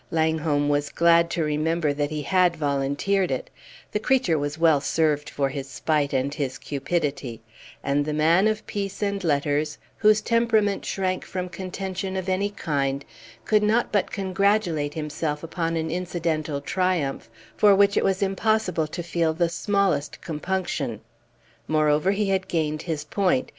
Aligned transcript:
Langholm 0.09 0.67
was 0.67 0.89
glad 0.89 1.29
to 1.29 1.43
remember 1.43 1.93
that 1.93 2.09
he 2.09 2.23
had 2.23 2.55
volunteered 2.55 3.29
it; 3.29 3.51
the 3.91 3.99
creature 3.99 4.35
was 4.39 4.57
well 4.57 4.81
served 4.81 5.29
for 5.29 5.49
his 5.49 5.69
spite 5.69 6.11
and 6.11 6.33
his 6.33 6.57
cupidity; 6.57 7.39
and 7.83 8.03
the 8.03 8.11
man 8.11 8.47
of 8.47 8.65
peace 8.65 9.03
and 9.03 9.23
letters, 9.23 9.77
whose 9.97 10.19
temperament 10.19 10.83
shrank 10.83 11.23
from 11.23 11.47
contention 11.49 12.17
of 12.17 12.27
any 12.29 12.49
kind, 12.49 13.05
could 13.45 13.61
not 13.61 13.91
but 13.91 14.09
congratulate 14.09 14.95
himself 14.95 15.43
upon 15.43 15.75
an 15.77 15.91
incidental 15.91 16.61
triumph 16.61 17.29
for 17.55 17.75
which 17.75 17.95
it 17.95 18.03
was 18.03 18.23
impossible 18.23 18.87
to 18.87 19.03
feel 19.03 19.35
the 19.35 19.49
smallest 19.49 20.19
compunction. 20.19 20.99
Moreover, 21.67 22.09
he 22.09 22.29
had 22.29 22.47
gained 22.47 22.81
his 22.81 23.03
point. 23.03 23.49